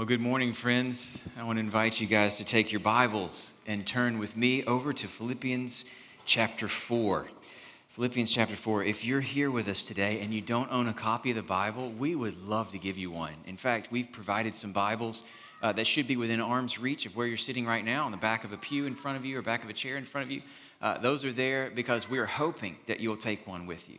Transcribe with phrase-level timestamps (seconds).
[0.00, 1.22] Well, good morning, friends.
[1.38, 4.94] I want to invite you guys to take your Bibles and turn with me over
[4.94, 5.84] to Philippians
[6.24, 7.26] chapter 4.
[7.90, 8.84] Philippians chapter 4.
[8.84, 11.90] If you're here with us today and you don't own a copy of the Bible,
[11.90, 13.34] we would love to give you one.
[13.46, 15.24] In fact, we've provided some Bibles
[15.62, 18.16] uh, that should be within arm's reach of where you're sitting right now, on the
[18.16, 20.26] back of a pew in front of you or back of a chair in front
[20.26, 20.40] of you.
[20.80, 23.98] Uh, those are there because we're hoping that you'll take one with you.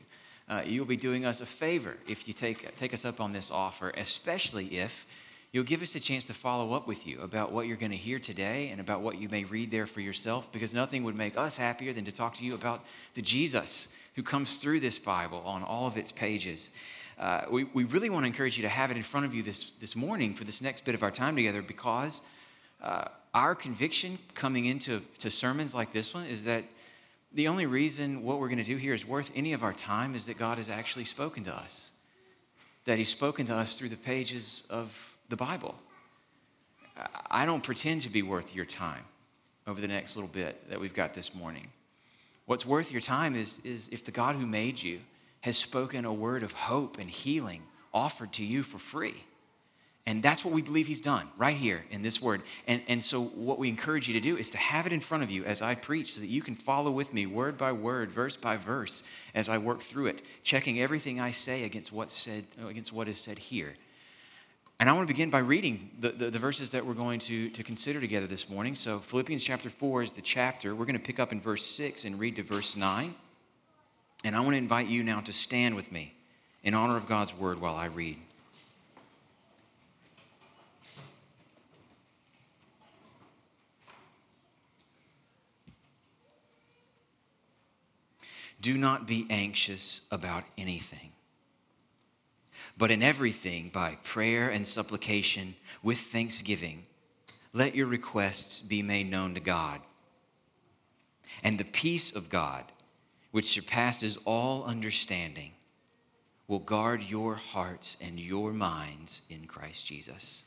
[0.50, 3.52] Uh, you'll be doing us a favor if you take, take us up on this
[3.52, 5.06] offer, especially if
[5.52, 7.98] you'll give us a chance to follow up with you about what you're going to
[7.98, 11.38] hear today and about what you may read there for yourself, because nothing would make
[11.38, 15.42] us happier than to talk to you about the Jesus who comes through this Bible
[15.46, 16.70] on all of its pages.
[17.20, 19.44] Uh, we, we really want to encourage you to have it in front of you
[19.44, 22.22] this, this morning for this next bit of our time together because
[22.82, 26.64] uh, our conviction coming into to sermons like this one is that
[27.34, 30.16] the only reason what we're going to do here is worth any of our time
[30.16, 31.92] is that God has actually spoken to us,
[32.86, 35.74] that He's spoken to us through the pages of the Bible.
[37.32, 39.04] I don't pretend to be worth your time
[39.66, 41.68] over the next little bit that we've got this morning.
[42.46, 45.00] What's worth your time is, is if the God who made you
[45.40, 49.24] has spoken a word of hope and healing offered to you for free.
[50.08, 52.42] And that's what we believe he's done right here in this word.
[52.68, 55.24] And, and so, what we encourage you to do is to have it in front
[55.24, 58.10] of you as I preach so that you can follow with me word by word,
[58.12, 59.04] verse by verse,
[59.36, 63.20] as I work through it, checking everything I say against what's said, against what is
[63.20, 63.76] said here.
[64.82, 67.52] And I want to begin by reading the, the, the, verses that we're going to,
[67.52, 68.74] to consider together this morning.
[68.74, 70.74] So, Philippians chapter 4 is the chapter.
[70.74, 73.14] We're going to pick up in verse 6 and read to verse 9.
[74.24, 76.16] And I want to invite you now to stand with me
[76.64, 78.18] in honor of God's word while I read.
[88.60, 91.12] Do not be anxious about anything
[92.82, 95.54] but in everything, by prayer and supplication
[95.84, 96.84] with thanksgiving,
[97.54, 99.80] let your requests be made known to God.
[101.44, 102.64] And the peace of God,
[103.30, 105.52] which surpasses all understanding,
[106.48, 110.44] will guard your hearts and your minds in Christ Jesus.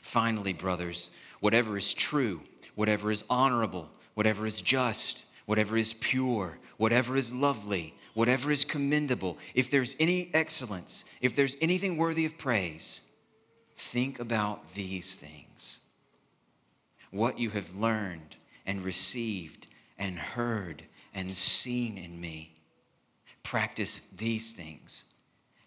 [0.00, 1.10] Finally, brothers,
[1.40, 2.40] whatever is true,
[2.74, 9.38] whatever is honorable, whatever is just, whatever is pure, whatever is lovely, whatever is commendable,
[9.54, 13.00] if there's any excellence, if there's anything worthy of praise,
[13.76, 15.80] think about these things.
[17.10, 18.36] What you have learned
[18.66, 19.68] and received
[19.98, 20.82] and heard
[21.14, 22.52] and seen in me.
[23.42, 25.04] Practice these things,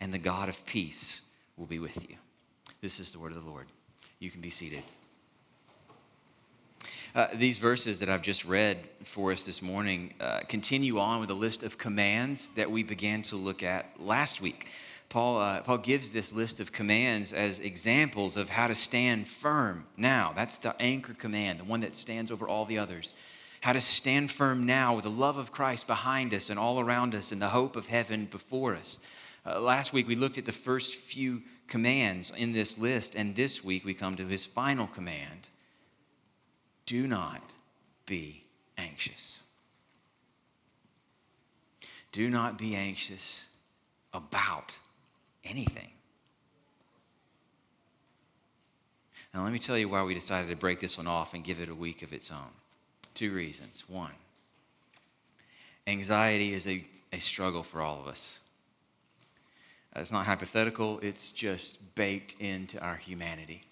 [0.02, 1.22] and the God of peace
[1.58, 2.16] will be with you.
[2.82, 3.68] This is the word of the Lord.
[4.20, 4.84] You can be seated.
[7.16, 11.32] Uh, these verses that I've just read for us this morning uh, continue on with
[11.32, 14.68] a list of commands that we began to look at last week.
[15.10, 19.88] Paul, uh, Paul gives this list of commands as examples of how to stand firm
[19.98, 20.34] now.
[20.36, 23.16] That's the anchor command, the one that stands over all the others.
[23.62, 27.16] How to stand firm now with the love of Christ behind us and all around
[27.16, 29.00] us and the hope of heaven before us.
[29.48, 33.64] Uh, last week we looked at the first few commands in this list, and this
[33.64, 35.50] week we come to his final command
[36.90, 37.54] do not
[38.08, 38.44] be
[38.76, 39.44] anxious.
[42.12, 43.46] Do not be anxious
[44.12, 44.76] about
[45.46, 45.92] anything.
[49.32, 51.60] Now, let me tell you why we decided to break this one off and give
[51.60, 52.50] it a week of its own.
[53.14, 53.84] Two reasons.
[53.88, 54.16] One,
[55.86, 56.84] anxiety is a,
[57.14, 58.40] a struggle for all of us.
[59.96, 63.69] It's not hypothetical, it's just baked into our humanity.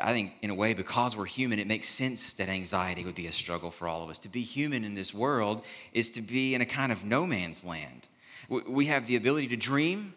[0.00, 3.26] I think, in a way, because we're human, it makes sense that anxiety would be
[3.26, 4.18] a struggle for all of us.
[4.20, 7.64] To be human in this world is to be in a kind of no man's
[7.64, 8.08] land.
[8.48, 10.14] We have the ability to dream,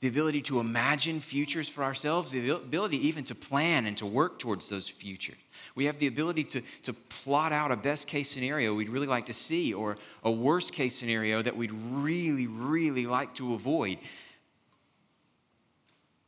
[0.00, 4.38] the ability to imagine futures for ourselves, the ability even to plan and to work
[4.38, 5.36] towards those futures.
[5.74, 9.26] We have the ability to, to plot out a best case scenario we'd really like
[9.26, 13.98] to see or a worst case scenario that we'd really, really like to avoid.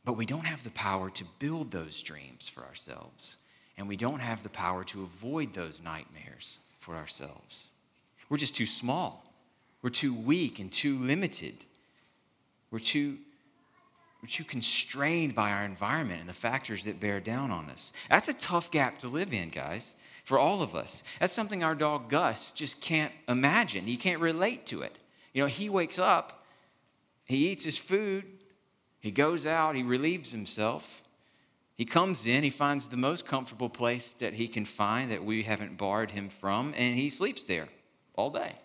[0.09, 3.35] But we don't have the power to build those dreams for ourselves.
[3.77, 7.73] And we don't have the power to avoid those nightmares for ourselves.
[8.27, 9.31] We're just too small.
[9.83, 11.63] We're too weak and too limited.
[12.71, 13.19] We're too,
[14.23, 17.93] we're too constrained by our environment and the factors that bear down on us.
[18.09, 21.03] That's a tough gap to live in, guys, for all of us.
[21.19, 23.85] That's something our dog Gus just can't imagine.
[23.85, 24.97] He can't relate to it.
[25.35, 26.47] You know, he wakes up,
[27.25, 28.38] he eats his food,
[28.99, 31.03] he goes out, he relieves himself.
[31.75, 35.43] He comes in, he finds the most comfortable place that he can find that we
[35.43, 37.69] haven't barred him from, and he sleeps there
[38.15, 38.55] all day.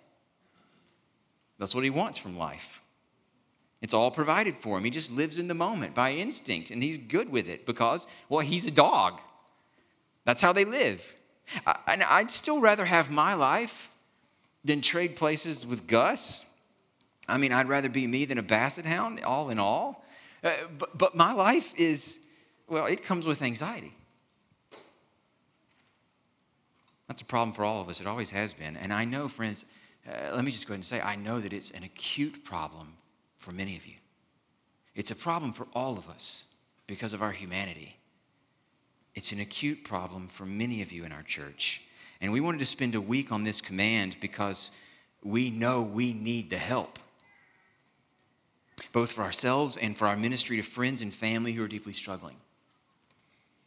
[1.59, 2.83] That's what he wants from life.
[3.81, 4.85] It's all provided for him.
[4.85, 8.41] He just lives in the moment by instinct, and he's good with it because, well,
[8.41, 9.21] he's a dog.
[10.25, 11.15] That's how they live.
[11.87, 13.91] And I'd still rather have my life
[14.65, 16.45] than trade places with Gus.
[17.29, 20.05] I mean, I'd rather be me than a basset hound, all in all.
[20.45, 22.21] Uh, but, but my life is,
[22.69, 23.97] well, it comes with anxiety.
[27.09, 28.01] That's a problem for all of us.
[28.01, 28.77] It always has been.
[28.77, 29.65] And I know, friends,
[30.07, 32.95] uh, let me just go ahead and say, I know that it's an acute problem
[33.39, 33.95] for many of you.
[34.95, 36.45] It's a problem for all of us
[36.87, 37.97] because of our humanity.
[39.15, 41.83] It's an acute problem for many of you in our church.
[42.21, 44.71] And we wanted to spend a week on this command because
[45.23, 46.99] we know we need the help,
[48.93, 52.37] both for ourselves and for our ministry to friends and family who are deeply struggling.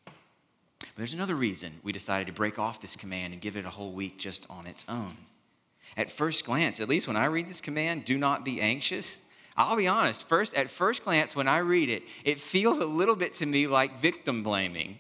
[0.06, 3.70] But there's another reason we decided to break off this command and give it a
[3.70, 5.18] whole week just on its own.
[5.96, 9.22] At first glance, at least when I read this command, do not be anxious,
[9.56, 13.16] I'll be honest, first at first glance when I read it, it feels a little
[13.16, 15.00] bit to me like victim blaming.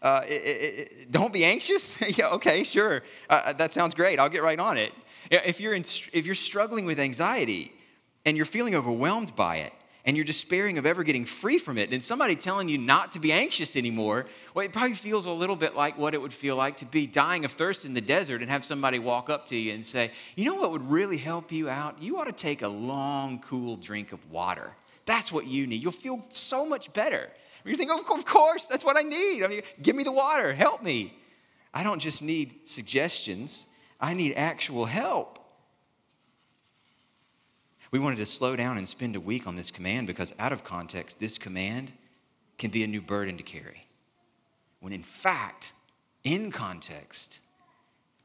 [0.00, 2.00] Uh, it, it, it, don't be anxious.
[2.18, 3.02] yeah, okay, sure.
[3.28, 4.18] Uh, that sounds great.
[4.18, 4.92] I'll get right on it.
[5.30, 5.82] If you're, in,
[6.14, 7.72] if you're struggling with anxiety
[8.24, 9.72] and you're feeling overwhelmed by it,
[10.04, 13.18] and you're despairing of ever getting free from it, and somebody telling you not to
[13.18, 16.56] be anxious anymore, well, it probably feels a little bit like what it would feel
[16.56, 19.56] like to be dying of thirst in the desert and have somebody walk up to
[19.56, 22.00] you and say, You know what would really help you out?
[22.02, 24.70] You ought to take a long, cool drink of water.
[25.06, 25.82] That's what you need.
[25.82, 27.28] You'll feel so much better.
[27.64, 29.42] You think, oh, Of course, that's what I need.
[29.42, 31.18] I mean, give me the water, help me.
[31.72, 33.66] I don't just need suggestions,
[34.00, 35.39] I need actual help.
[37.90, 40.62] We wanted to slow down and spend a week on this command because, out of
[40.62, 41.92] context, this command
[42.58, 43.86] can be a new burden to carry.
[44.80, 45.72] When in fact,
[46.24, 47.40] in context,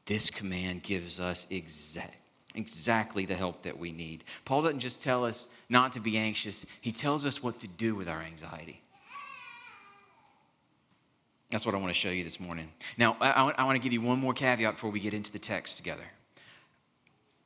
[0.04, 2.16] this command gives us exact,
[2.54, 4.24] exactly the help that we need.
[4.44, 7.94] Paul doesn't just tell us not to be anxious, he tells us what to do
[7.94, 8.80] with our anxiety.
[11.50, 12.68] That's what I want to show you this morning.
[12.98, 15.38] Now, I, I want to give you one more caveat before we get into the
[15.38, 16.04] text together.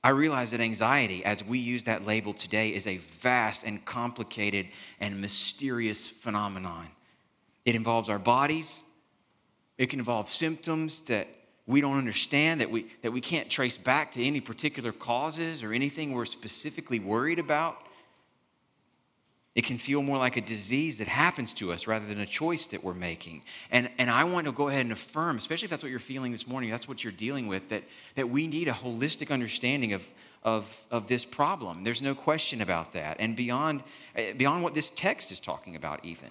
[0.02, 4.68] I realize that anxiety, as we use that label today, is a vast and complicated
[4.98, 6.88] and mysterious phenomenon.
[7.66, 8.82] It involves our bodies,
[9.76, 11.28] it can involve symptoms that
[11.66, 15.72] we don't understand, that we, that we can't trace back to any particular causes or
[15.72, 17.76] anything we're specifically worried about.
[19.54, 22.68] It can feel more like a disease that happens to us rather than a choice
[22.68, 23.42] that we're making.
[23.72, 26.30] And, and I want to go ahead and affirm, especially if that's what you're feeling
[26.30, 27.82] this morning, that's what you're dealing with, that,
[28.14, 30.06] that we need a holistic understanding of,
[30.44, 31.82] of, of this problem.
[31.82, 33.16] There's no question about that.
[33.18, 33.82] And beyond,
[34.14, 36.28] eh, beyond what this text is talking about, even.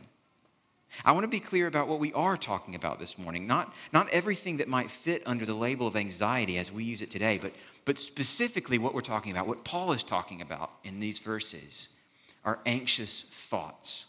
[1.04, 3.46] I want to be clear about what we are talking about this morning.
[3.46, 7.12] Not, not everything that might fit under the label of anxiety as we use it
[7.12, 7.52] today, but,
[7.84, 11.90] but specifically what we're talking about, what Paul is talking about in these verses
[12.44, 14.06] are anxious thoughts.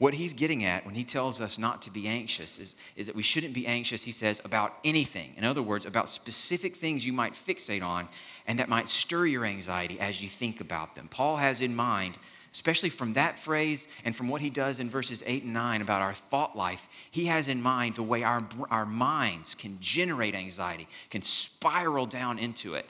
[0.00, 3.14] What he's getting at when he tells us not to be anxious is, is that
[3.14, 5.34] we shouldn't be anxious, he says, about anything.
[5.36, 8.08] In other words, about specific things you might fixate on
[8.46, 11.06] and that might stir your anxiety as you think about them.
[11.08, 12.16] Paul has in mind,
[12.54, 16.00] especially from that phrase and from what he does in verses 8 and 9 about
[16.00, 20.88] our thought life, he has in mind the way our, our minds can generate anxiety,
[21.10, 22.88] can spiral down into it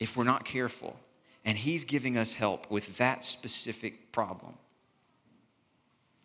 [0.00, 0.98] if we're not careful.
[1.46, 4.54] And He's giving us help with that specific problem.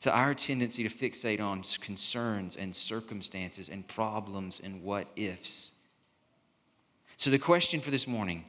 [0.02, 5.74] To our tendency to fixate on concerns and circumstances and problems and what ifs.
[7.18, 8.46] So, the question for this morning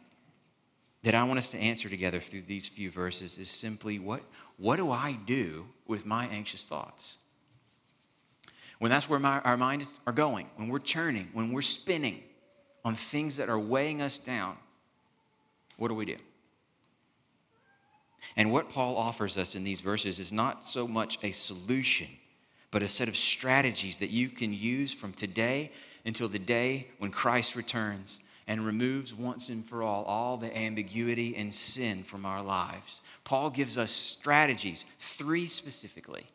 [1.03, 4.23] that I want us to answer together through these few verses is simply what,
[4.57, 7.19] what do I do with my anxious thoughts?
[8.79, 12.23] When that's where my, our minds are going, when we're churning, when we're spinning
[12.83, 14.57] on things that are weighing us down,
[15.77, 16.17] what do we do?
[18.37, 22.09] And what Paul offers us in these verses is not so much a solution,
[22.71, 25.71] but a set of strategies that you can use from today
[26.05, 31.37] until the day when Christ returns and removes once and for all all the ambiguity
[31.37, 33.01] and sin from our lives.
[33.25, 36.27] Paul gives us strategies, three specifically,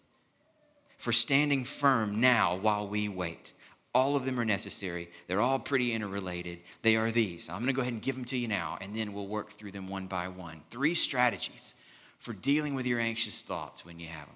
[0.97, 3.53] for standing firm now while we wait.
[3.93, 5.09] All of them are necessary.
[5.27, 6.59] They're all pretty interrelated.
[6.83, 7.49] They are these.
[7.49, 9.51] I'm going to go ahead and give them to you now, and then we'll work
[9.51, 10.61] through them one by one.
[10.69, 11.73] Three strategies
[12.17, 14.35] for dealing with your anxious thoughts when you have them.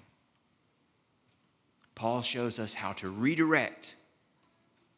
[1.94, 3.96] Paul shows us how to redirect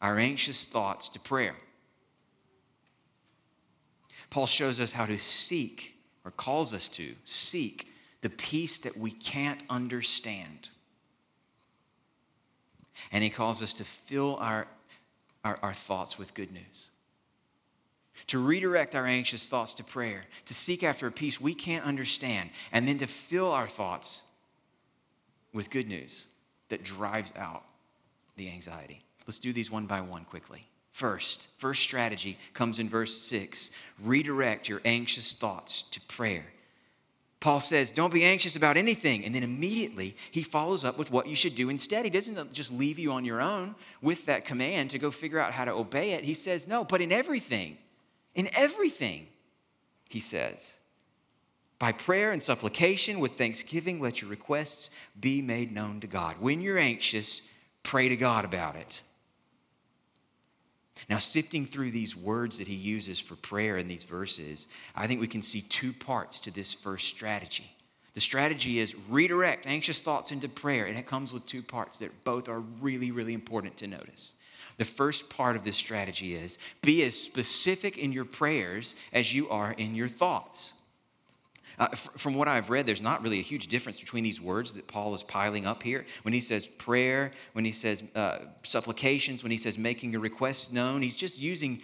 [0.01, 1.57] our anxious thoughts to prayer.
[4.31, 7.89] Paul shows us how to seek, or calls us to seek,
[8.21, 10.69] the peace that we can't understand.
[13.13, 14.67] And he calls us to fill our,
[15.45, 16.91] our, our thoughts with good news.
[18.29, 22.51] To redirect our anxious thoughts to prayer, to seek after a peace we can't understand,
[22.73, 24.23] and then to fill our thoughts
[25.53, 26.27] with good news
[26.69, 27.65] that drives out
[28.37, 29.03] the anxiety.
[29.27, 30.67] Let's do these one by one quickly.
[30.93, 33.71] First, first strategy comes in verse 6
[34.03, 36.45] redirect your anxious thoughts to prayer.
[37.45, 39.25] Paul says, Don't be anxious about anything.
[39.25, 42.07] And then immediately he follows up with what you should do instead.
[42.07, 45.39] He doesn't uh, just leave you on your own with that command to go figure
[45.39, 46.25] out how to obey it.
[46.25, 47.77] He says, No, but in everything,
[48.35, 49.29] in everything,
[50.09, 50.79] he says,
[51.79, 56.37] by prayer and supplication with thanksgiving, let your requests be made known to God.
[56.41, 57.43] When you're anxious,
[57.83, 59.03] pray to God about it.
[61.11, 65.21] Now, sifting through these words that he uses for prayer in these verses, I think
[65.21, 67.71] we can see two parts to this first strategy.
[68.15, 72.25] The strategy is redirect anxious thoughts into prayer, and it comes with two parts that
[72.25, 74.35] both are really, really important to notice.
[74.77, 79.49] The first part of this strategy is be as specific in your prayers as you
[79.49, 80.75] are in your thoughts.
[81.79, 84.73] Uh, f- from what I've read, there's not really a huge difference between these words
[84.75, 86.07] that Paul is piling up here.
[86.23, 90.71] When he says prayer, when he says uh, supplications, when he says making your requests
[90.71, 91.83] known, he's just using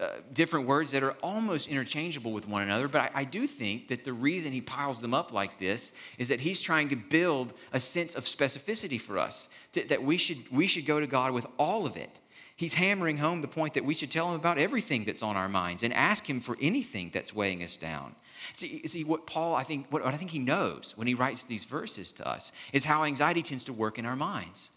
[0.00, 2.88] uh, different words that are almost interchangeable with one another.
[2.88, 6.28] But I, I do think that the reason he piles them up like this is
[6.28, 10.38] that he's trying to build a sense of specificity for us, to, that we should,
[10.52, 12.20] we should go to God with all of it.
[12.58, 15.48] He's hammering home the point that we should tell him about everything that's on our
[15.48, 18.16] minds and ask him for anything that's weighing us down.
[18.52, 21.44] See, see what Paul, I think, what, what I think he knows when he writes
[21.44, 24.72] these verses to us is how anxiety tends to work in our minds.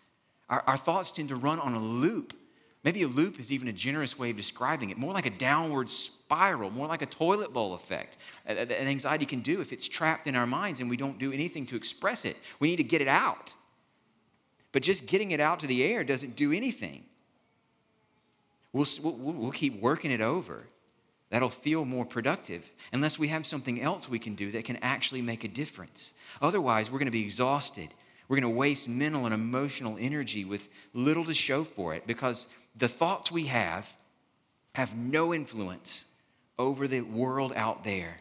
[0.48, 2.36] Our, our thoughts tend to run on a loop.
[2.84, 5.90] Maybe a loop is even a generous way of describing it, more like a downward
[5.90, 10.36] spiral, more like a toilet bowl effect that anxiety can do if it's trapped in
[10.36, 12.38] our minds and we don't do anything to express it.
[12.60, 13.56] We need to get it out.
[14.72, 17.06] But just getting it out to the air doesn't do anything.
[18.74, 20.64] We'll, we'll, we'll keep working it over
[21.30, 25.22] that'll feel more productive unless we have something else we can do that can actually
[25.22, 26.14] make a difference.
[26.42, 27.90] Otherwise, we're going to be exhausted.
[28.28, 32.48] We're going to waste mental and emotional energy with little to show for it because
[32.76, 33.92] the thoughts we have
[34.74, 36.06] have no influence
[36.60, 38.18] over the world out there.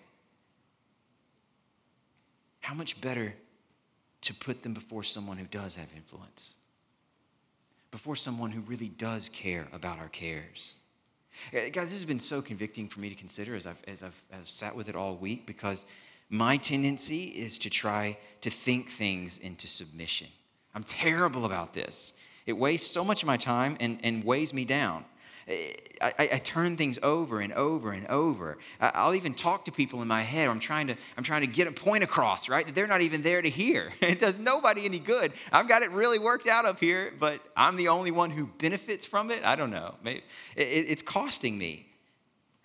[2.60, 3.34] How much better
[4.22, 6.54] to put them before someone who does have influence,
[7.90, 10.76] before someone who really does care about our cares.
[11.54, 14.24] Uh, guys, this has been so convicting for me to consider as I've, as I've
[14.32, 15.86] as sat with it all week because
[16.28, 20.28] my tendency is to try to think things into submission.
[20.74, 22.12] I'm terrible about this.
[22.46, 25.04] It wastes so much of my time and, and weighs me down.
[25.48, 28.58] I, I, turn things over and over and over.
[28.80, 30.48] I'll even talk to people in my head.
[30.48, 32.64] I'm trying to, I'm trying to get a point across, right?
[32.66, 33.92] That they're not even there to hear.
[34.10, 35.32] It does nobody any good.
[35.52, 39.06] I've got it really worked out up here, but I'm the only one who benefits
[39.06, 39.44] from it.
[39.44, 39.94] I don't know.
[40.56, 41.86] It's costing me.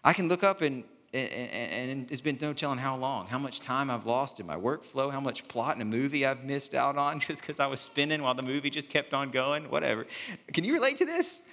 [0.04, 3.90] I can look up and, and it's been no telling how long, how much time
[3.90, 7.20] I've lost in my workflow, how much plot in a movie I've missed out on
[7.28, 10.08] just because I was spinning while the movie just kept on going, whatever.
[10.54, 11.44] Can you relate to this?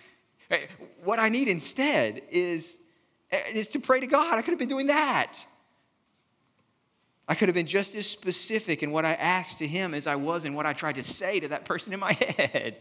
[1.05, 2.79] What I need instead is,
[3.31, 4.35] eh, is to pray to God.
[4.35, 5.45] I could have been doing that.
[7.29, 10.17] I could have been just as specific in what I asked to Him as I
[10.17, 12.77] was in what I tried to say to that person in my head.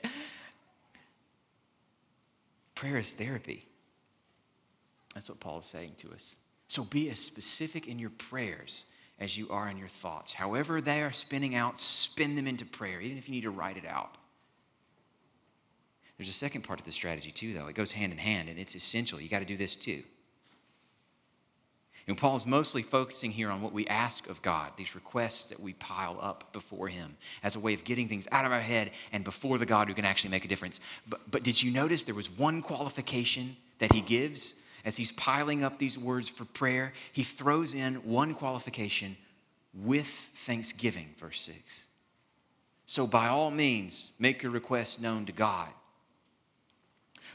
[2.76, 3.68] Prayer is therapy.
[5.14, 6.38] That's what Paul is saying to us.
[6.68, 8.86] So be as specific in your prayers
[9.20, 10.34] as you are in your thoughts.
[10.34, 13.78] However, they are spinning out, spin them into prayer, even if you need to write
[13.78, 14.18] it out.
[16.22, 17.66] There's a second part of the strategy, too, though.
[17.66, 19.20] It goes hand in hand, and it's essential.
[19.20, 20.04] You got to do this, too.
[22.06, 25.60] And Paul is mostly focusing here on what we ask of God, these requests that
[25.60, 28.92] we pile up before Him as a way of getting things out of our head
[29.12, 30.80] and before the God who can actually make a difference.
[31.10, 34.54] But, but did you notice there was one qualification that He gives
[34.86, 36.94] as He's piling up these words for prayer?
[37.14, 39.18] He throws in one qualification
[39.74, 41.86] with thanksgiving, verse 6.
[42.86, 45.70] So by all means, make your requests known to God.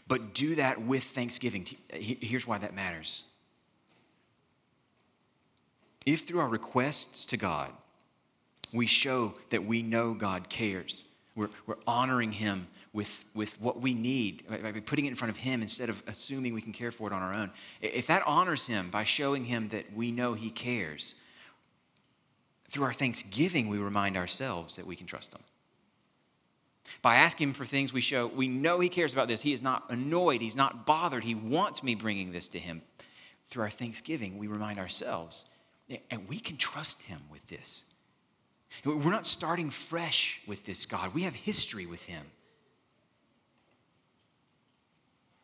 [0.06, 1.66] But do that with thanksgiving.
[1.90, 3.24] Here's why that matters.
[6.04, 7.72] If through our requests to God,
[8.72, 13.92] we show that we know God cares, we're, we're honoring Him with, with what we
[13.92, 17.08] need, by putting it in front of Him instead of assuming we can care for
[17.08, 17.50] it on our own.
[17.82, 21.16] If that honors Him by showing Him that we know He cares,
[22.68, 25.42] through our thanksgiving, we remind ourselves that we can trust Him.
[27.02, 29.42] By asking him for things, we show we know he cares about this.
[29.42, 31.24] He is not annoyed, he's not bothered.
[31.24, 32.82] He wants me bringing this to him.
[33.48, 35.46] Through our thanksgiving, we remind ourselves,
[36.10, 37.84] and we can trust him with this.
[38.84, 42.26] We're not starting fresh with this God, we have history with him.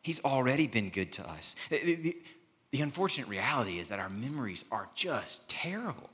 [0.01, 1.55] He's already been good to us.
[1.69, 6.09] The unfortunate reality is that our memories are just terrible.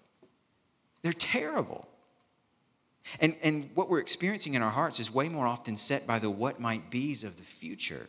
[1.02, 1.88] They're terrible.
[3.20, 6.30] And, and what we're experiencing in our hearts is way more often set by the
[6.30, 8.08] what might be's of the future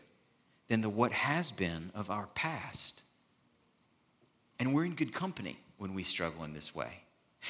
[0.69, 3.03] than the what has been of our past.
[4.59, 7.03] And we're in good company when we struggle in this way.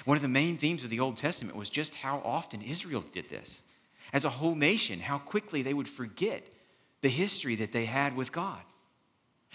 [0.05, 3.29] One of the main themes of the Old Testament was just how often Israel did
[3.29, 3.65] this.
[4.13, 6.45] As a whole nation, how quickly they would forget
[7.01, 8.61] the history that they had with God.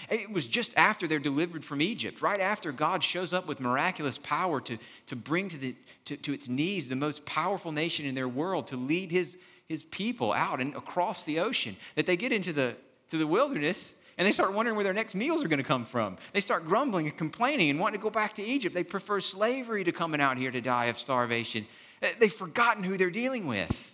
[0.09, 4.17] It was just after they're delivered from Egypt, right after God shows up with miraculous
[4.17, 5.75] power to, to bring to, the,
[6.05, 9.83] to, to its knees the most powerful nation in their world, to lead his, his
[9.83, 12.75] people out and across the ocean, that they get into the,
[13.09, 15.83] to the wilderness and they start wondering where their next meals are going to come
[15.83, 16.17] from.
[16.31, 18.73] They start grumbling and complaining and wanting to go back to Egypt.
[18.73, 21.65] They prefer slavery to coming out here to die of starvation.
[22.01, 23.93] Eh, they've forgotten who they're dealing with.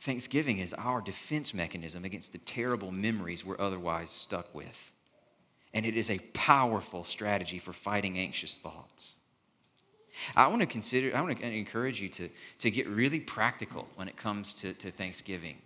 [0.00, 4.90] Thanksgiving is our defense mechanism against the terrible memories we're otherwise stuck with.
[5.74, 9.16] And it is a powerful strategy for fighting anxious thoughts.
[10.36, 14.08] I want to consider, I want to encourage you to, to get really practical when
[14.08, 15.56] it comes to, to Thanksgiving.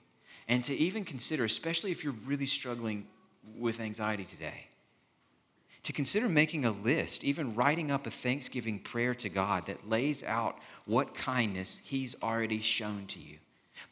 [0.49, 3.07] And to even consider, especially if you're really struggling
[3.59, 4.69] with anxiety today,
[5.83, 10.25] to consider making a list, even writing up a Thanksgiving prayer to God that lays
[10.25, 13.37] out what kindness He's already shown to you.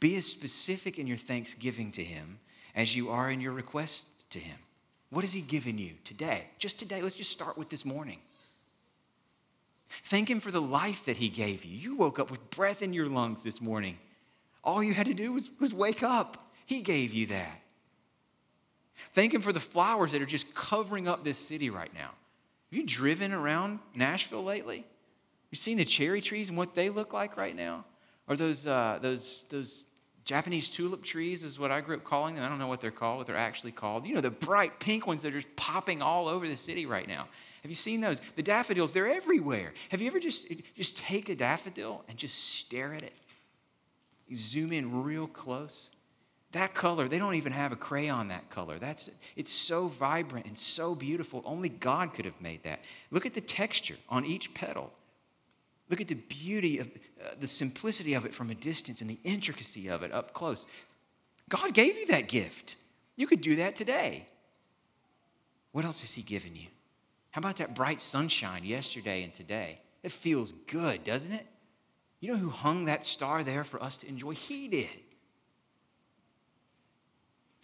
[0.00, 2.40] Be as specific in your thanksgiving to Him
[2.75, 4.56] as you are in your request to Him.
[5.14, 6.49] What has He given you today?
[6.59, 8.18] Just today, let's just start with this morning.
[10.06, 11.76] Thank Him for the life that He gave you.
[11.76, 13.97] You woke up with breath in your lungs this morning.
[14.64, 16.50] All you had to do was, was wake up.
[16.66, 17.61] He gave you that.
[19.12, 22.11] Thank Him for the flowers that are just covering up this city right now.
[22.71, 24.85] Have you driven around Nashville lately?
[25.52, 27.85] You seen the cherry trees and what they look like right now?
[28.26, 29.85] Or those, uh, those, those
[30.25, 32.45] Japanese tulip trees is what I grew up calling them.
[32.45, 34.07] I don't know what they're called, what they're actually called.
[34.07, 37.07] You know, the bright pink ones that are just popping all over the city right
[37.07, 37.28] now.
[37.62, 38.21] Have you seen those?
[38.37, 39.75] The daffodils, they're everywhere.
[39.90, 43.12] Have you ever just, just take a daffodil and just stare at it?
[44.26, 45.91] You zoom in real close.
[46.52, 48.78] That color, they don't even have a crayon that color.
[48.78, 51.43] That's it's so vibrant and so beautiful.
[51.45, 52.84] Only God could have made that.
[53.10, 54.93] Look at the texture on each petal.
[55.90, 59.18] Look at the beauty of uh, the simplicity of it from a distance and the
[59.25, 60.66] intricacy of it up close.
[61.49, 62.76] God gave you that gift.
[63.16, 64.26] You could do that today.
[65.73, 66.68] What else has He given you?
[67.30, 69.80] How about that bright sunshine yesterday and today?
[70.02, 71.47] It feels good, doesn't it?
[72.20, 74.32] You know who hung that star there for us to enjoy?
[74.32, 74.88] He did.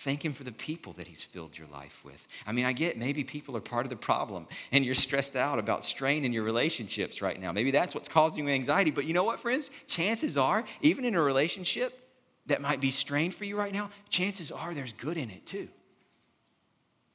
[0.01, 2.27] Thank Him for the people that He's filled your life with.
[2.47, 5.59] I mean, I get maybe people are part of the problem and you're stressed out
[5.59, 7.53] about strain in your relationships right now.
[7.53, 8.91] Maybe that's what's causing you anxiety.
[8.91, 9.71] But you know what, friends?
[9.87, 12.09] Chances are, even in a relationship
[12.47, 15.69] that might be strained for you right now, chances are there's good in it too.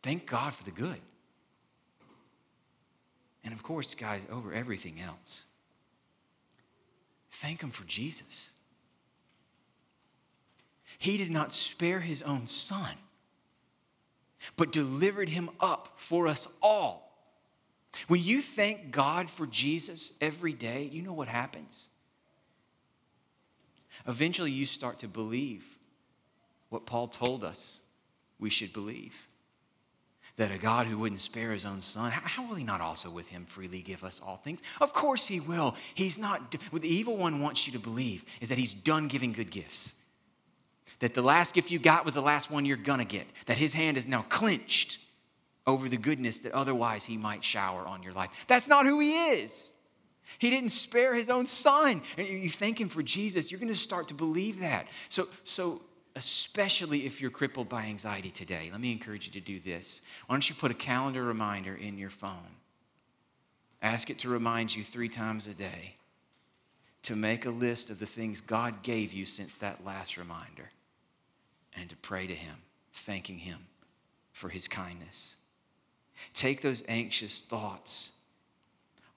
[0.03, 1.01] Thank God for the good.
[3.43, 5.45] And of course, guys, over everything else,
[7.31, 8.51] thank Him for Jesus.
[10.97, 12.95] He did not spare his own son,
[14.55, 17.05] but delivered him up for us all.
[18.07, 21.89] When you thank God for Jesus every day, you know what happens?
[24.07, 25.65] Eventually, you start to believe
[26.69, 27.79] what Paul told us
[28.39, 29.27] we should believe
[30.37, 33.29] that a God who wouldn't spare his own son, how will he not also with
[33.29, 34.61] him freely give us all things?
[34.81, 35.75] Of course he will.
[35.93, 39.31] He's not, what the evil one wants you to believe is that he's done giving
[39.31, 39.93] good gifts
[40.99, 43.73] that the last gift you got was the last one you're gonna get, that his
[43.73, 44.99] hand is now clenched
[45.67, 48.29] over the goodness that otherwise he might shower on your life.
[48.47, 49.73] That's not who he is.
[50.39, 52.01] He didn't spare his own son.
[52.17, 54.87] And you thank him for Jesus, you're gonna start to believe that.
[55.09, 55.81] So, so
[56.15, 60.01] especially if you're crippled by anxiety today, let me encourage you to do this.
[60.27, 62.55] Why don't you put a calendar reminder in your phone?
[63.81, 65.95] Ask it to remind you three times a day
[67.03, 70.71] to make a list of the things God gave you since that last reminder
[71.75, 72.55] and to pray to Him,
[72.93, 73.59] thanking Him
[74.31, 75.35] for His kindness.
[76.33, 78.11] Take those anxious thoughts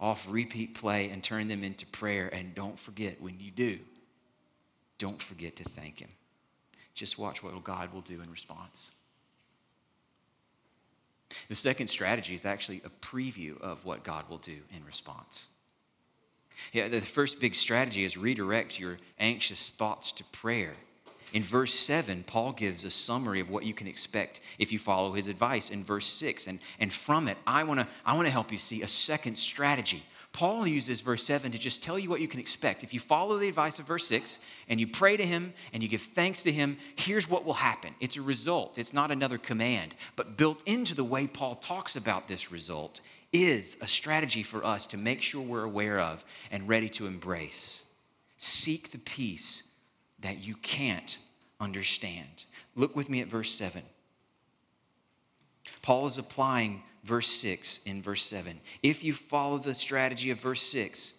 [0.00, 2.28] off repeat play and turn them into prayer.
[2.32, 3.78] And don't forget, when you do,
[4.98, 6.10] don't forget to thank Him.
[6.94, 8.92] Just watch what God will do in response.
[11.48, 15.48] The second strategy is actually a preview of what God will do in response.
[16.72, 20.74] Yeah, the first big strategy is redirect your anxious thoughts to prayer.
[21.32, 25.12] In verse 7, Paul gives a summary of what you can expect if you follow
[25.12, 26.46] his advice in verse 6.
[26.46, 30.02] And, and from it, I want to I wanna help you see a second strategy.
[30.32, 32.84] Paul uses verse 7 to just tell you what you can expect.
[32.84, 34.38] If you follow the advice of verse 6
[34.68, 37.94] and you pray to him and you give thanks to him, here's what will happen.
[37.98, 39.94] It's a result, it's not another command.
[40.16, 43.00] But built into the way Paul talks about this result
[43.32, 47.84] is a strategy for us to make sure we're aware of and ready to embrace.
[48.36, 49.64] Seek the peace
[50.20, 51.18] that you can't
[51.60, 52.44] understand.
[52.74, 53.82] Look with me at verse 7.
[55.82, 58.58] Paul is applying verse 6 in verse 7.
[58.82, 61.14] If you follow the strategy of verse 6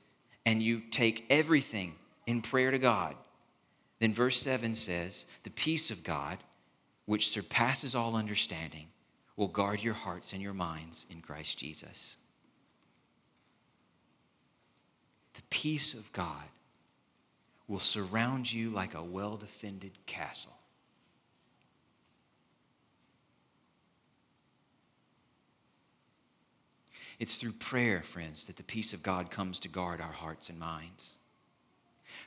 [0.46, 1.96] and you take everything
[2.28, 3.16] in prayer to God,
[4.00, 6.38] then verse 7 says, The peace of God,
[7.06, 8.88] which surpasses all understanding,
[9.36, 12.18] will guard your hearts and your minds in Christ Jesus.
[15.34, 16.44] The peace of God
[17.69, 20.53] will surround you like a well defended castle.
[27.19, 30.58] It's through prayer, friends, that the peace of God comes to guard our hearts and
[30.58, 31.19] minds.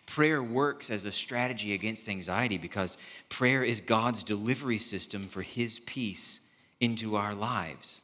[0.07, 5.81] Prayer works as a strategy against anxiety because prayer is God's delivery system for His
[5.81, 6.41] peace
[6.81, 8.03] into our lives.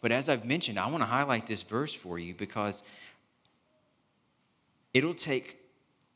[0.00, 2.82] But as I've mentioned, I want to highlight this verse for you because
[4.92, 5.63] it'll take,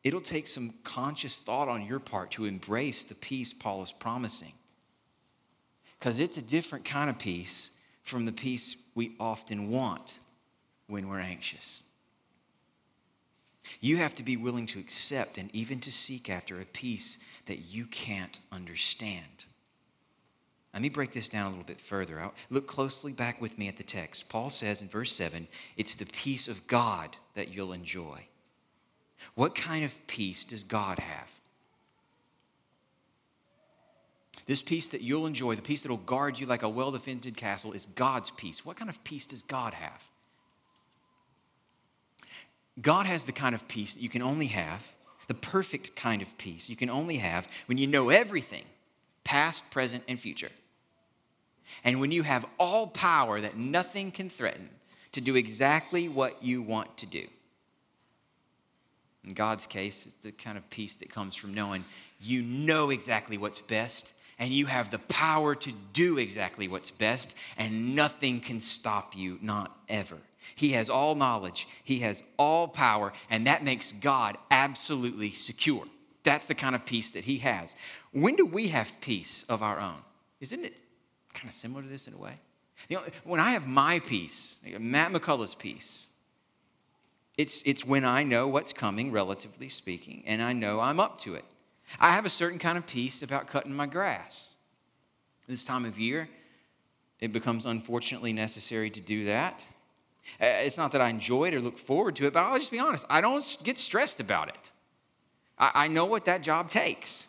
[0.05, 4.53] it'll take some conscious thought on your part to embrace the peace Paul is promising.
[5.99, 10.21] Because it's a different kind of peace from the peace we often want
[10.87, 11.83] when we're anxious.
[13.81, 17.59] You have to be willing to accept and even to seek after a peace that
[17.59, 19.47] you can't understand.
[20.73, 22.21] Let me break this down a little bit further.
[22.21, 24.29] I'll look closely back with me at the text.
[24.29, 28.27] Paul says in verse 7 it's the peace of God that you'll enjoy.
[29.39, 31.41] What kind of peace does God have?
[34.47, 37.37] This peace that you'll enjoy, the peace that will guard you like a well defended
[37.37, 38.67] castle, is God's peace.
[38.67, 40.05] What kind of peace does God have?
[42.83, 44.93] God has the kind of peace that you can only have,
[45.29, 48.65] the perfect kind of peace you can only have when you know everything,
[49.23, 50.51] past, present, and future.
[51.85, 54.69] And when you have all power that nothing can threaten
[55.13, 57.29] to do exactly what you want to do.
[59.25, 61.85] In God's case, it's the kind of peace that comes from knowing
[62.21, 67.37] you know exactly what's best and you have the power to do exactly what's best,
[67.57, 70.17] and nothing can stop you, not ever.
[70.55, 75.85] He has all knowledge, He has all power, and that makes God absolutely secure.
[76.23, 77.75] That's the kind of peace that He has.
[78.13, 80.03] When do we have peace of our own?
[80.41, 80.77] Isn't it
[81.35, 82.35] kind of similar to this in a way?
[82.89, 86.07] You know, when I have my peace, Matt McCullough's peace,
[87.39, 91.35] it's, it's when I know what's coming, relatively speaking, and I know I'm up to
[91.35, 91.45] it.
[92.01, 94.55] I have a certain kind of peace about cutting my grass.
[95.47, 96.29] This time of year,
[97.21, 99.65] it becomes unfortunately necessary to do that.
[100.41, 102.73] Uh, it's not that I enjoy it or look forward to it, but I'll just
[102.73, 104.71] be honest, I don't get stressed about it.
[105.59, 107.29] I, I know what that job takes.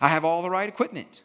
[0.00, 1.22] I have all the right equipment.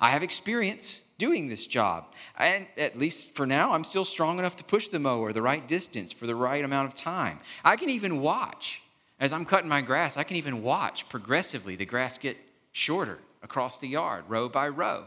[0.00, 2.12] I have experience doing this job.
[2.38, 5.66] And at least for now, I'm still strong enough to push the mower the right
[5.66, 7.38] distance for the right amount of time.
[7.64, 8.82] I can even watch
[9.20, 12.36] as I'm cutting my grass, I can even watch progressively the grass get
[12.72, 15.04] shorter across the yard, row by row.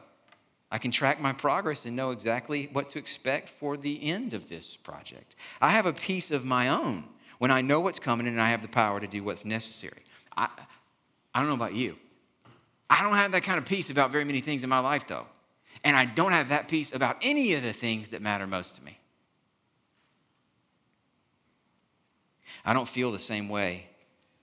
[0.72, 4.50] I can track my progress and know exactly what to expect for the end of
[4.50, 5.36] this project.
[5.62, 7.06] I have a peace of my own
[7.38, 10.02] when I know what's coming and I have the power to do what's necessary.
[10.36, 10.50] I,
[11.34, 11.96] I don't know about you.
[12.90, 15.26] I don't have that kind of peace about very many things in my life, though.
[15.84, 18.84] And I don't have that peace about any of the things that matter most to
[18.84, 18.98] me.
[22.66, 23.88] I don't feel the same way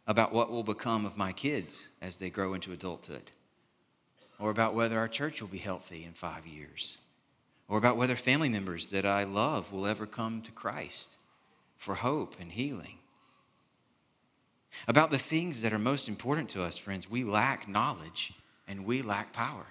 [0.07, 3.31] about what will become of my kids as they grow into adulthood,
[4.39, 6.99] or about whether our church will be healthy in five years,
[7.69, 11.17] or about whether family members that I love will ever come to Christ
[11.77, 12.99] for hope and healing.
[14.89, 18.33] About the things that are most important to us, friends, we lack knowledge
[18.67, 19.67] and we lack power.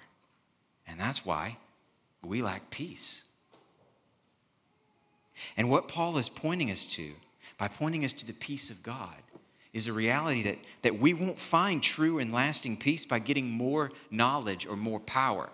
[0.86, 1.56] And that's why
[2.22, 3.24] we lack peace.
[5.56, 7.12] And what Paul is pointing us to,
[7.58, 9.16] by pointing us to the peace of God,
[9.72, 13.90] is a reality that, that we won't find true and lasting peace by getting more
[14.10, 15.50] knowledge or more power.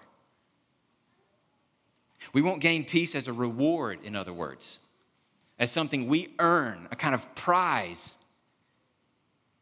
[2.35, 4.81] We won't gain peace as a reward, in other words,
[5.59, 8.17] as something we earn, a kind of prize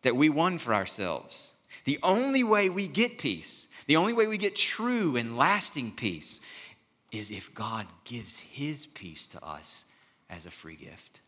[0.03, 1.55] that we won for ourselves.
[1.85, 6.41] The only way we get peace, the only way we get true and lasting peace,
[7.11, 9.85] is if God gives His peace to us
[10.31, 11.23] as a free gift.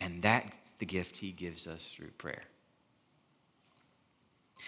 [0.00, 2.44] And that's the gift he gives us through prayer.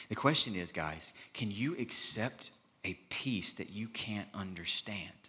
[0.08, 2.50] The question is, guys, can you accept
[2.84, 5.27] a peace that you can't understand?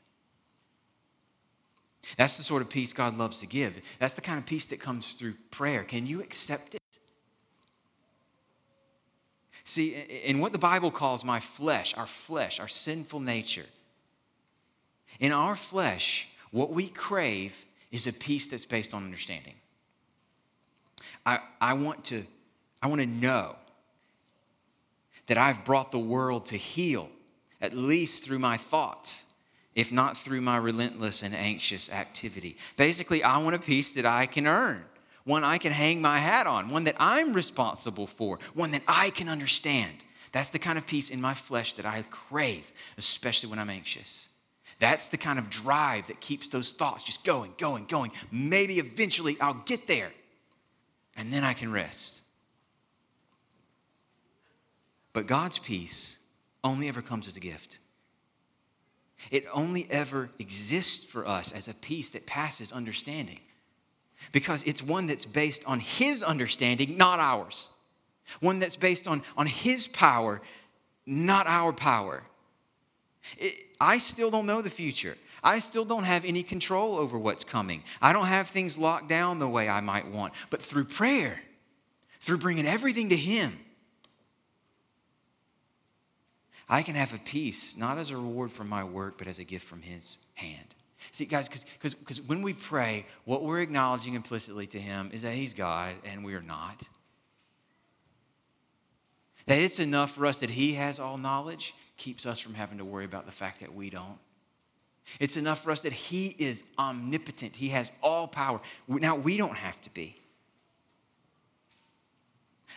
[2.18, 3.80] That's the sort of peace God loves to give.
[4.00, 5.84] That's the kind of peace that comes through prayer.
[5.84, 6.82] Can you accept it?
[9.64, 9.94] See,
[10.24, 13.68] in what the Bible calls my flesh, our flesh, our sinful nature,
[15.20, 19.54] in our flesh, what we crave is a peace that's based on understanding.
[21.26, 22.24] I, I, want to,
[22.82, 23.56] I want to know
[25.28, 27.10] that I've brought the world to heel,
[27.62, 29.26] at least through my thoughts,
[29.76, 32.58] if not through my relentless and anxious activity.
[32.76, 34.84] Basically, I want a peace that I can earn,
[35.24, 39.10] one I can hang my hat on, one that I'm responsible for, one that I
[39.12, 40.04] can understand.
[40.32, 44.28] That's the kind of peace in my flesh that I crave, especially when I'm anxious.
[44.80, 48.12] That's the kind of drive that keeps those thoughts just going, going, going.
[48.32, 50.12] Maybe eventually I'll get there
[51.16, 52.22] and then I can rest.
[55.12, 56.18] But God's peace
[56.64, 57.80] only ever comes as a gift.
[59.32, 63.40] It only ever exists for us as a peace that passes understanding
[64.32, 67.70] because it's one that's based on His understanding, not ours.
[68.40, 70.42] One that's based on, on His power,
[71.06, 72.24] not our power.
[73.38, 75.18] It, I still don't know the future.
[75.44, 77.84] I still don't have any control over what's coming.
[78.02, 80.34] I don't have things locked down the way I might want.
[80.50, 81.42] But through prayer,
[82.20, 83.58] through bringing everything to Him,
[86.70, 89.44] I can have a peace, not as a reward for my work, but as a
[89.44, 90.76] gift from His hand.
[91.12, 95.54] See, guys, because when we pray, what we're acknowledging implicitly to Him is that He's
[95.54, 96.88] God and we are not.
[99.48, 102.86] That it's enough for us that He has all knowledge keeps us from having to
[102.86, 104.20] worry about the fact that we don't.
[105.20, 108.62] It's enough for us that He is omnipotent, He has all power.
[108.88, 110.16] Now, we don't have to be.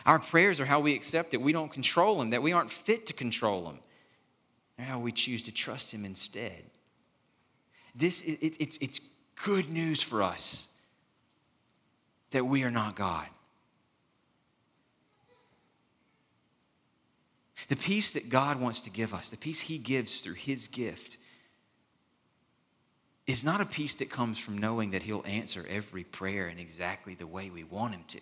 [0.05, 1.41] Our prayers are how we accept it.
[1.41, 3.79] We don't control them, that we aren't fit to control them.
[4.77, 6.63] They're how we choose to trust Him instead.
[7.95, 8.99] This, it, it's, it's
[9.43, 10.67] good news for us
[12.31, 13.27] that we are not God.
[17.69, 21.17] The peace that God wants to give us, the peace He gives through His gift,
[23.25, 27.13] is not a peace that comes from knowing that He'll answer every prayer in exactly
[27.13, 28.19] the way we want Him to.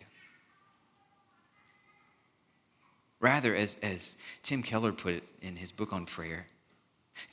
[3.22, 6.48] Rather, as, as Tim Keller put it in his book on prayer,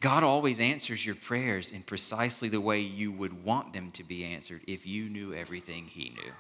[0.00, 4.24] God always answers your prayers in precisely the way you would want them to be
[4.24, 6.32] answered if you knew everything He knew.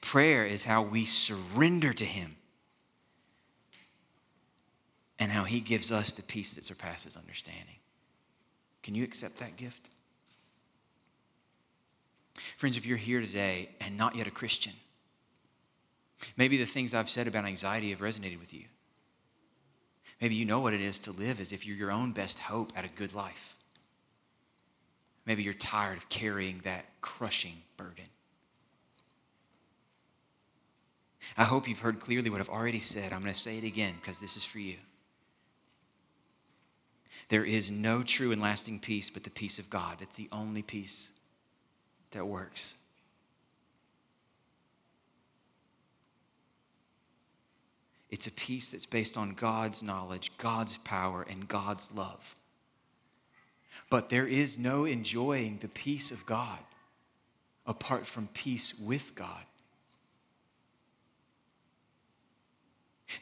[0.00, 2.36] Prayer is how we surrender to Him
[5.18, 7.76] and how He gives us the peace that surpasses understanding.
[8.82, 9.90] Can you accept that gift?
[12.56, 14.74] Friends, if you're here today and not yet a Christian,
[16.36, 18.64] maybe the things I've said about anxiety have resonated with you.
[20.20, 22.72] Maybe you know what it is to live as if you're your own best hope
[22.74, 23.56] at a good life.
[25.26, 28.06] Maybe you're tired of carrying that crushing burden.
[31.36, 33.12] I hope you've heard clearly what I've already said.
[33.12, 34.76] I'm going to say it again because this is for you.
[37.28, 39.98] There is no true and lasting peace but the peace of God.
[40.00, 41.10] It's the only peace
[42.12, 42.76] that works.
[48.10, 52.36] It's a peace that's based on God's knowledge, God's power, and God's love.
[53.90, 56.58] But there is no enjoying the peace of God
[57.66, 59.44] apart from peace with God.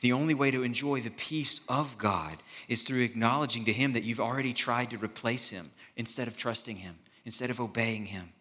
[0.01, 4.03] The only way to enjoy the peace of God is through acknowledging to Him that
[4.03, 8.33] you've already tried to replace Him instead of trusting Him, instead of obeying Him.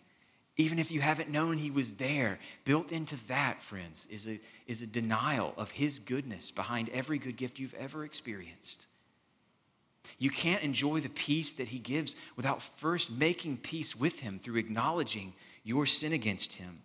[0.58, 4.82] Even if you haven't known He was there, built into that, friends, is a, is
[4.82, 8.88] a denial of His goodness behind every good gift you've ever experienced.
[10.20, 14.58] You can't enjoy the peace that He gives without first making peace with Him through
[14.58, 16.82] acknowledging your sin against Him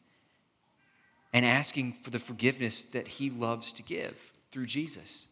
[1.32, 5.28] and asking for the forgiveness that He loves to give through Jesus.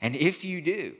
[0.00, 0.96] And if you do,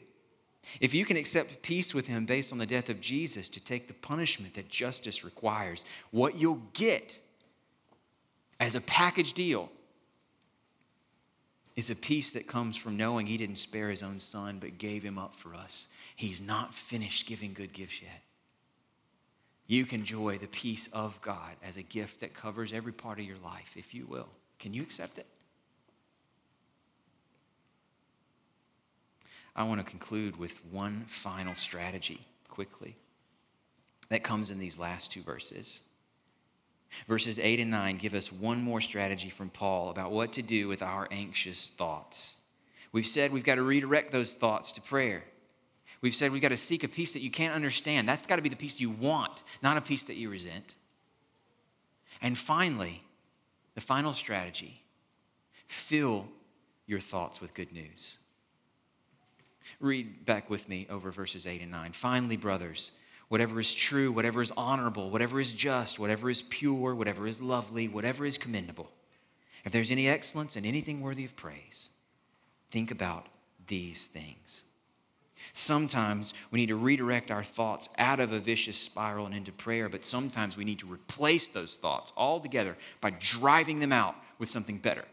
[0.81, 3.89] if you can accept peace with him based on the death of Jesus to take
[3.89, 7.19] the punishment that justice requires, what you'll get
[8.59, 9.71] as a package deal
[11.77, 15.03] is a peace that comes from knowing he didn't spare his own son but gave
[15.03, 15.89] him up for us.
[16.17, 18.23] He's not finished giving good gifts yet.
[19.67, 23.25] You can enjoy the peace of God as a gift that covers every part of
[23.25, 24.29] your life, if you will.
[24.59, 25.27] Can you accept it?
[29.57, 32.95] I want to conclude with one final strategy quickly
[34.11, 35.81] that comes in these last two verses.
[37.09, 40.69] Verses 8 and 9 give us one more strategy from Paul about what to do
[40.69, 42.37] with our anxious thoughts.
[42.93, 45.25] We've said we've got to redirect those thoughts to prayer.
[46.03, 48.07] We've said we've got to seek a peace that you can't understand.
[48.07, 50.77] That's got to be the peace you want, not a peace that you resent.
[52.21, 53.03] And finally,
[53.75, 54.83] the final strategy
[55.67, 56.29] fill
[56.87, 58.19] your thoughts with good news.
[59.81, 61.93] Read back with me over verses 8 and 9.
[61.93, 62.93] Finally, brothers,
[63.29, 67.89] whatever is true, whatever is honorable, whatever is just, whatever is pure, whatever is lovely,
[67.89, 68.91] whatever is commendable,
[69.65, 71.91] if there's any excellence and anything worthy of praise,
[72.71, 73.27] think about
[73.67, 74.63] these things.
[75.53, 79.89] Sometimes we need to redirect our thoughts out of a vicious spiral and into prayer,
[79.89, 84.79] but sometimes we need to replace those thoughts altogether by driving them out with something
[84.79, 85.05] better.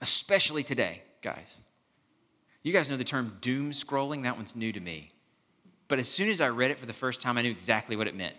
[0.00, 1.60] Especially today, guys.
[2.66, 4.24] You guys know the term doom scrolling?
[4.24, 5.12] That one's new to me.
[5.86, 8.08] But as soon as I read it for the first time, I knew exactly what
[8.08, 8.34] it meant.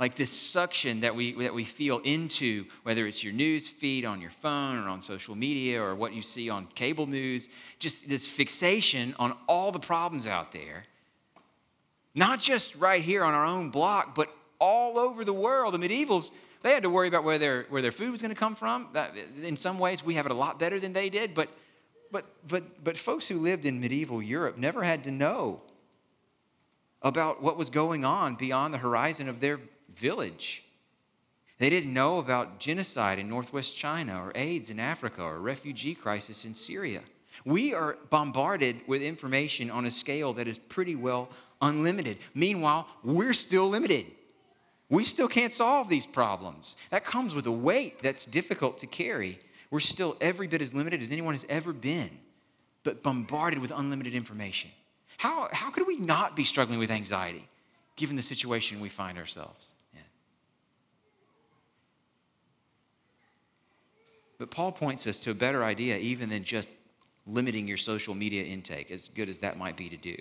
[0.00, 4.22] Like this suction that we, that we feel into, whether it's your news feed on
[4.22, 8.26] your phone or on social media or what you see on cable news, just this
[8.26, 10.84] fixation on all the problems out there.
[12.14, 15.74] Not just right here on our own block, but all over the world.
[15.74, 18.40] The medievals, they had to worry about where their, where their food was going to
[18.40, 18.88] come from.
[18.94, 19.12] That,
[19.42, 21.50] in some ways, we have it a lot better than they did, but
[22.12, 25.62] but, but, but folks who lived in medieval Europe never had to know
[27.02, 29.60] about what was going on beyond the horizon of their
[29.94, 30.64] village.
[31.58, 36.44] They didn't know about genocide in northwest China or AIDS in Africa or refugee crisis
[36.44, 37.00] in Syria.
[37.44, 41.28] We are bombarded with information on a scale that is pretty well
[41.62, 42.18] unlimited.
[42.34, 44.06] Meanwhile, we're still limited.
[44.88, 46.76] We still can't solve these problems.
[46.90, 49.40] That comes with a weight that's difficult to carry.
[49.70, 52.10] We're still every bit as limited as anyone has ever been,
[52.84, 54.70] but bombarded with unlimited information.
[55.18, 57.48] How, how could we not be struggling with anxiety
[57.96, 60.00] given the situation we find ourselves in?
[64.38, 66.68] But Paul points us to a better idea even than just
[67.26, 70.16] limiting your social media intake, as good as that might be to do.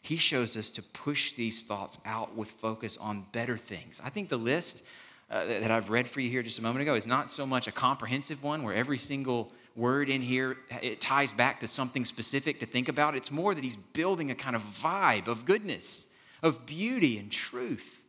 [0.00, 4.00] He shows us to push these thoughts out with focus on better things.
[4.02, 4.84] I think the list
[5.30, 7.68] uh, that I've read for you here just a moment ago is not so much
[7.68, 12.60] a comprehensive one where every single word in here it ties back to something specific
[12.60, 13.14] to think about.
[13.14, 16.08] It's more that he's building a kind of vibe of goodness,
[16.42, 18.02] of beauty and truth.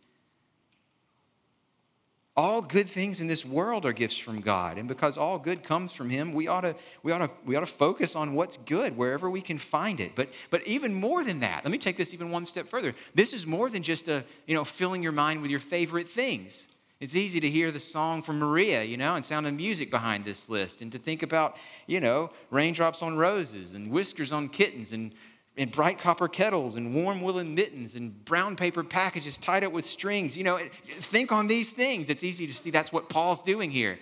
[2.37, 5.91] All good things in this world are gifts from God, and because all good comes
[5.91, 8.95] from Him, we ought to we ought to we ought to focus on what's good
[8.95, 10.13] wherever we can find it.
[10.15, 12.93] But but even more than that, let me take this even one step further.
[13.13, 16.69] This is more than just a you know filling your mind with your favorite things.
[16.99, 20.25] It's easy to hear the song from Maria, you know, and sound of music behind
[20.25, 21.55] this list, and to think about,
[21.87, 25.13] you know, raindrops on roses and whiskers on kittens and,
[25.55, 29.85] and bright copper kettles and warm woolen mittens and brown paper packages tied up with
[29.85, 30.35] strings.
[30.35, 30.59] You know,
[30.99, 32.09] think on these things.
[32.09, 33.97] It's easy to see that's what Paul's doing here.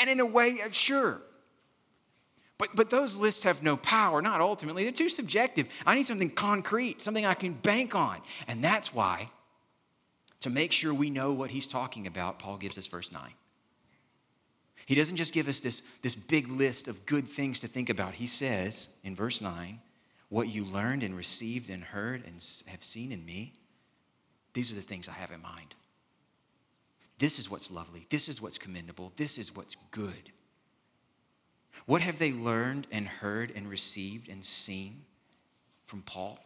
[0.00, 1.20] And in a way, uh, sure.
[2.58, 4.82] But, but those lists have no power, not ultimately.
[4.82, 5.68] They're too subjective.
[5.86, 8.18] I need something concrete, something I can bank on.
[8.48, 9.28] And that's why
[10.46, 13.20] to make sure we know what he's talking about, Paul gives us verse 9.
[14.86, 18.14] He doesn't just give us this, this big list of good things to think about.
[18.14, 19.80] He says in verse 9,
[20.28, 22.34] What you learned and received and heard and
[22.68, 23.54] have seen in me,
[24.52, 25.74] these are the things I have in mind.
[27.18, 28.06] This is what's lovely.
[28.08, 29.12] This is what's commendable.
[29.16, 30.30] This is what's good.
[31.86, 35.06] What have they learned and heard and received and seen
[35.86, 36.38] from Paul?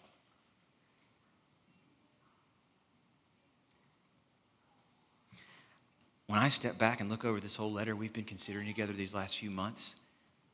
[6.30, 9.12] When I step back and look over this whole letter we've been considering together these
[9.12, 9.96] last few months,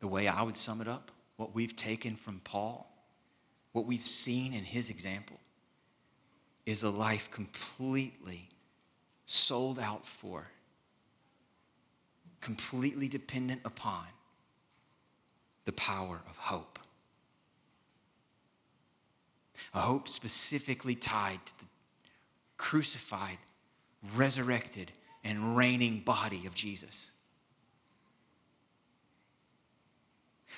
[0.00, 2.90] the way I would sum it up, what we've taken from Paul,
[3.72, 5.38] what we've seen in his example,
[6.64, 8.48] is a life completely
[9.26, 10.46] sold out for,
[12.40, 14.06] completely dependent upon
[15.66, 16.78] the power of hope.
[19.74, 21.66] A hope specifically tied to the
[22.56, 23.36] crucified,
[24.14, 24.90] resurrected,
[25.26, 27.10] and reigning body of Jesus.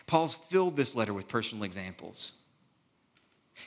[0.07, 2.33] Paul's filled this letter with personal examples.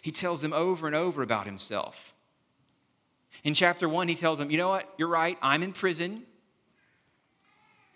[0.03, 2.13] He tells them over and over about himself.
[3.43, 4.87] In chapter one, he tells them, You know what?
[4.97, 5.37] You're right.
[5.41, 6.23] I'm in prison.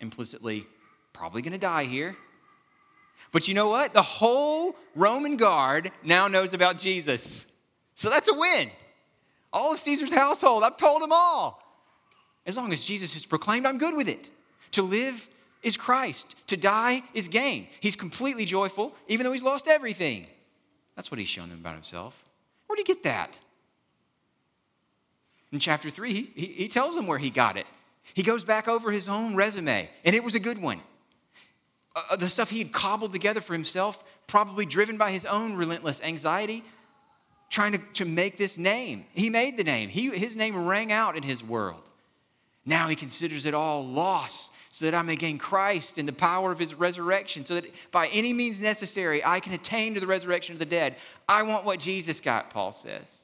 [0.00, 0.66] Implicitly,
[1.12, 2.16] probably going to die here.
[3.30, 3.94] But you know what?
[3.94, 7.52] The whole Roman guard now knows about Jesus.
[7.94, 8.70] So that's a win.
[9.52, 11.65] All of Caesar's household, I've told them all.
[12.46, 14.30] As long as Jesus is proclaimed, I'm good with it.
[14.72, 15.28] To live
[15.62, 17.66] is Christ, to die is gain.
[17.80, 20.26] He's completely joyful, even though he's lost everything.
[20.94, 22.24] That's what he's shown them about himself.
[22.66, 23.40] Where'd he get that?
[25.52, 27.66] In chapter 3, he, he, he tells them where he got it.
[28.14, 30.80] He goes back over his own resume, and it was a good one.
[31.94, 35.54] Uh, uh the stuff he had cobbled together for himself, probably driven by his own
[35.54, 36.62] relentless anxiety,
[37.50, 39.04] trying to, to make this name.
[39.14, 41.90] He made the name, he, his name rang out in his world.
[42.66, 46.52] Now he considers it all loss so that I may gain Christ and the power
[46.52, 50.52] of his resurrection, so that by any means necessary I can attain to the resurrection
[50.52, 50.96] of the dead.
[51.28, 53.22] I want what Jesus got, Paul says.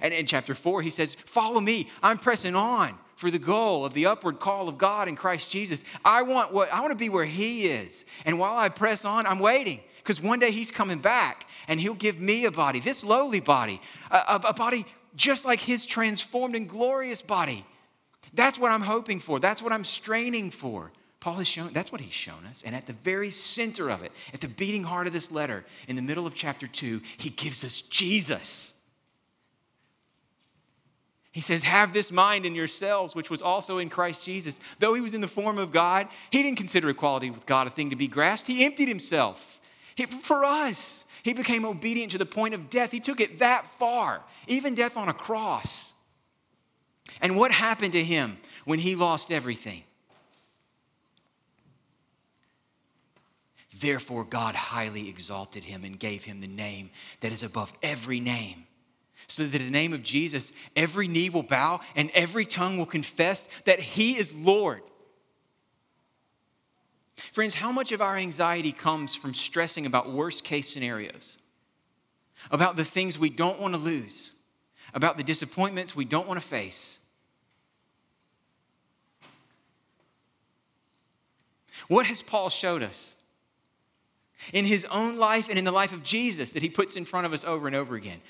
[0.00, 1.90] And in chapter 4, he says, Follow me.
[2.02, 5.84] I'm pressing on for the goal of the upward call of God in Christ Jesus.
[6.04, 8.04] I want what I want to be where he is.
[8.24, 11.94] And while I press on, I'm waiting because one day he's coming back and he'll
[11.94, 14.86] give me a body, this lowly body, a, a, a body
[15.16, 17.64] just like his transformed and glorious body.
[18.32, 19.38] That's what I'm hoping for.
[19.38, 20.90] That's what I'm straining for.
[21.20, 22.62] Paul has shown, that's what he's shown us.
[22.66, 25.96] And at the very center of it, at the beating heart of this letter, in
[25.96, 28.78] the middle of chapter two, he gives us Jesus.
[31.32, 34.60] He says, Have this mind in yourselves, which was also in Christ Jesus.
[34.78, 37.70] Though he was in the form of God, he didn't consider equality with God a
[37.70, 38.46] thing to be grasped.
[38.46, 39.60] He emptied himself.
[40.22, 42.90] For us, he became obedient to the point of death.
[42.90, 45.92] He took it that far, even death on a cross.
[47.22, 49.84] And what happened to him when he lost everything?
[53.80, 58.66] Therefore, God highly exalted him and gave him the name that is above every name.
[59.26, 62.84] So that in the name of Jesus, every knee will bow and every tongue will
[62.84, 64.82] confess that he is Lord.
[67.32, 71.38] Friends, how much of our anxiety comes from stressing about worst case scenarios?
[72.50, 74.32] About the things we don't want to lose,
[74.92, 76.98] about the disappointments we don't want to face.
[81.88, 83.14] What has Paul showed us?
[84.52, 87.26] In his own life and in the life of Jesus that he puts in front
[87.26, 88.20] of us over and over again.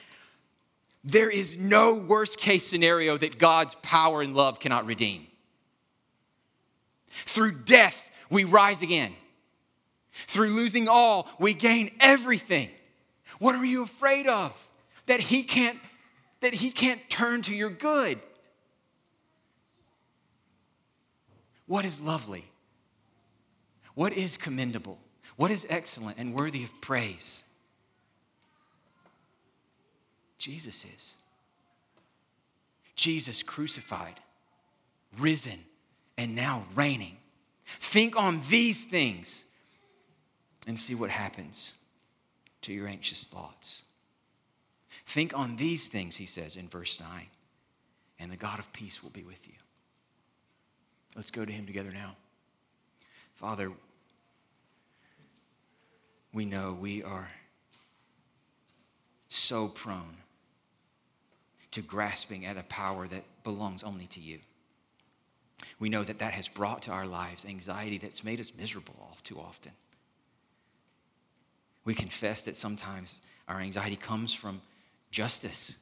[1.02, 5.26] There is no worst case scenario that God's power and love cannot redeem.
[7.26, 9.14] Through death, we rise again.
[10.26, 12.68] Through losing all, we gain everything.
[13.38, 14.68] What are you afraid of?
[15.06, 15.78] That he can't
[16.40, 18.20] that he can't turn to your good.
[21.66, 22.44] What is lovely?
[23.94, 24.98] What is commendable?
[25.36, 27.44] What is excellent and worthy of praise?
[30.36, 31.14] Jesus is.
[32.94, 34.20] Jesus crucified,
[35.18, 35.60] risen,
[36.18, 37.16] and now reigning.
[37.80, 39.44] Think on these things
[40.66, 41.74] and see what happens
[42.62, 43.84] to your anxious thoughts.
[45.06, 47.08] Think on these things, he says in verse 9,
[48.18, 49.54] and the God of peace will be with you.
[51.14, 52.16] Let's go to him together now.
[53.34, 53.70] Father,
[56.32, 57.30] we know we are
[59.28, 60.16] so prone
[61.72, 64.38] to grasping at a power that belongs only to you.
[65.78, 69.16] We know that that has brought to our lives anxiety that's made us miserable all
[69.22, 69.72] too often.
[71.84, 73.16] We confess that sometimes
[73.48, 74.62] our anxiety comes from
[75.10, 75.76] justice,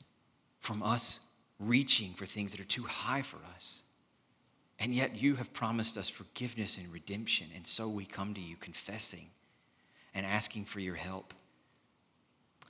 [0.58, 1.20] from us
[1.60, 3.82] reaching for things that are too high for us.
[4.78, 7.46] And yet you have promised us forgiveness and redemption.
[7.54, 9.28] And so we come to you confessing
[10.14, 11.34] and asking for your help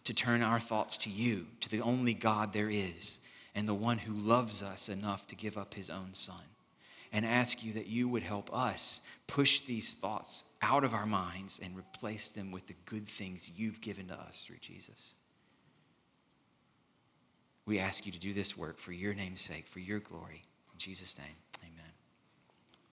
[0.05, 3.19] to turn our thoughts to you, to the only God there is,
[3.55, 6.52] and the one who loves us enough to give up his own son
[7.13, 11.61] and ask you that you would help us push these thoughts out of our minds
[11.63, 15.15] and replace them with the good things you've given to us through Jesus.
[17.67, 20.43] We ask you to do this work for your name's sake, for your glory.
[20.73, 21.42] In Jesus' name.